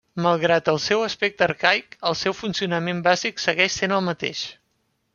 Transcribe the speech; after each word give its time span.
Malgrat 0.25 0.71
el 0.71 0.79
seu 0.85 1.03
aspecte 1.07 1.45
arcaic, 1.47 1.95
el 2.11 2.19
seu 2.23 2.39
funcionament 2.39 3.07
bàsic 3.11 3.45
segueix 3.49 3.77
sent 3.83 3.95
el 4.01 4.07
mateix. 4.11 4.47